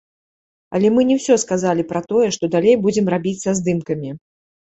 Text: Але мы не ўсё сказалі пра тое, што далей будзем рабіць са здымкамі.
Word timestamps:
Але 0.77 0.87
мы 0.93 1.01
не 1.09 1.17
ўсё 1.19 1.35
сказалі 1.43 1.85
пра 1.91 2.01
тое, 2.13 2.27
што 2.37 2.43
далей 2.57 2.75
будзем 2.85 3.13
рабіць 3.15 3.37
са 3.43 3.51
здымкамі. 3.59 4.09